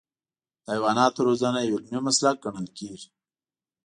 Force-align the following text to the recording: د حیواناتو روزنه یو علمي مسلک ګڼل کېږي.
د 0.63 0.65
حیواناتو 0.73 1.19
روزنه 1.27 1.59
یو 1.61 1.77
علمي 1.81 1.99
مسلک 2.07 2.35
ګڼل 2.43 2.67
کېږي. 2.77 3.09